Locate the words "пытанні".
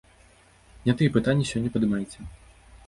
1.19-1.47